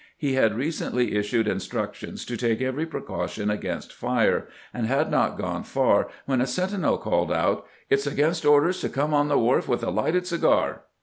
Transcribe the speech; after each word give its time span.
He 0.17 0.33
had 0.33 0.55
recently 0.57 1.15
issued 1.15 1.47
instructions 1.47 2.25
to 2.25 2.35
take 2.35 2.59
every 2.59 2.87
precaution 2.87 3.51
against 3.51 3.93
fire, 3.93 4.47
and 4.73 4.87
had 4.87 5.11
not 5.11 5.37
gone 5.37 5.61
far 5.61 6.07
when 6.25 6.41
a 6.41 6.47
sentinel 6.47 6.97
called 6.97 7.31
out:" 7.31 7.67
It 7.91 7.99
's 7.99 8.07
against 8.07 8.43
orders 8.43 8.81
to 8.81 8.89
come 8.89 9.13
on 9.13 9.27
the 9.27 9.37
wharf 9.37 9.67
with 9.67 9.83
a 9.83 9.91
lighted 9.91 10.25
cigar." 10.25 10.85